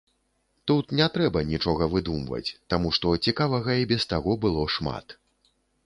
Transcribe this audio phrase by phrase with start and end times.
[0.69, 5.17] Тут не трэба нічога выдумваць, таму што цікавага і без таго было шмат.